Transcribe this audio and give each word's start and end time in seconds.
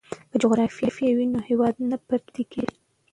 که 0.29 0.35
جغرافیه 0.43 1.11
وي 1.17 1.25
نو 1.33 1.39
هیواد 1.49 1.75
نه 1.89 1.97
پردی 2.07 2.43
کیږي. 2.51 2.77